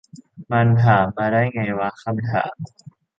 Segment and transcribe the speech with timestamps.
[0.51, 2.53] มันถามมาได้ไงวะ คำถาม